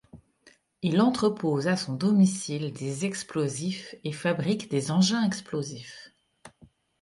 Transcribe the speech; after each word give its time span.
Il 0.81 0.99
entrepose 0.99 1.67
à 1.67 1.77
son 1.77 1.93
domicile 1.93 2.73
des 2.73 3.05
explosifs 3.05 3.93
et 4.03 4.11
fabrique 4.11 4.67
des 4.67 4.89
engins 4.89 5.23
explosifs. 5.27 6.11